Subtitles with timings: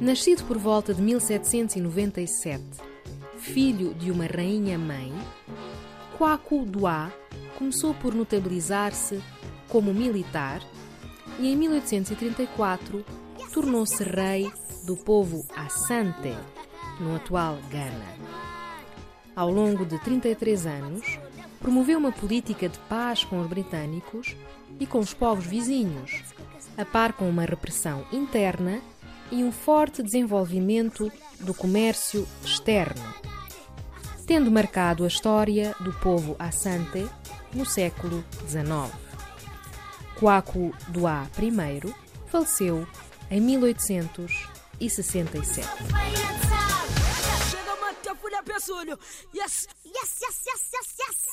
[0.00, 2.62] Nascido por volta de 1797,
[3.38, 5.12] filho de uma rainha-mãe,
[6.18, 7.12] Kwaku Dua
[7.56, 9.22] começou por notabilizar-se
[9.68, 10.60] como militar
[11.38, 13.04] e em 1834
[13.52, 14.50] tornou-se rei
[14.84, 16.36] do povo Asante,
[17.00, 18.14] no atual Ghana.
[19.34, 21.18] Ao longo de 33 anos,
[21.60, 24.36] promoveu uma política de paz com os britânicos
[24.78, 26.22] e com os povos vizinhos,
[26.76, 28.80] a par com uma repressão interna
[29.30, 31.10] e um forte desenvolvimento
[31.40, 33.02] do comércio externo,
[34.26, 37.08] tendo marcado a história do povo Asante
[37.52, 38.92] no século XIX.
[40.18, 41.50] Kwaku Dua I
[42.26, 42.86] faleceu
[43.30, 45.68] em 1867.
[47.50, 48.42] Chega, mano, tá fulha,
[49.34, 51.23] Yes, yes, yes, yes, yes, yes.